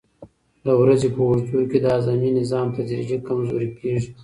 د 0.65 0.67
ورځې 0.81 1.07
په 1.15 1.21
اوږدو 1.27 1.59
کې 1.69 1.77
د 1.81 1.85
هاضمې 1.93 2.29
نظام 2.39 2.67
تدریجي 2.75 3.17
کمزوری 3.27 3.69
کېږي. 3.79 4.09